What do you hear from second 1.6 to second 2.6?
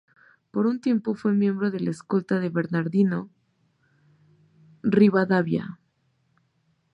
de la escolta de